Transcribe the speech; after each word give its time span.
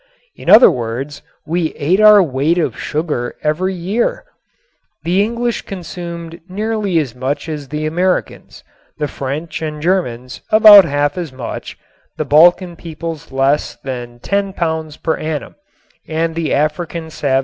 In 0.35 0.49
other 0.49 0.71
words 0.71 1.21
we 1.45 1.73
ate 1.75 1.99
our 1.99 2.23
weight 2.23 2.57
of 2.57 2.75
sugar 2.75 3.35
every 3.43 3.75
year. 3.75 4.25
The 5.03 5.21
English 5.23 5.61
consumed 5.61 6.41
nearly 6.49 6.97
as 6.97 7.13
much 7.13 7.47
as 7.47 7.67
the 7.67 7.85
Americans; 7.85 8.63
the 8.97 9.07
French 9.07 9.61
and 9.61 9.79
Germans 9.79 10.41
about 10.49 10.85
half 10.85 11.19
as 11.19 11.31
much; 11.31 11.77
the 12.17 12.25
Balkan 12.25 12.75
peoples 12.75 13.31
less 13.31 13.75
than 13.83 14.17
ten 14.21 14.53
pounds 14.53 14.97
per 14.97 15.17
annum; 15.17 15.53
and 16.07 16.33
the 16.33 16.51
African 16.51 17.11
savages 17.11 17.21
none. 17.33 17.39